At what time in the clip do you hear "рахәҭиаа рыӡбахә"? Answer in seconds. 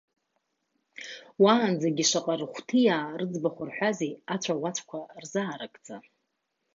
2.39-3.61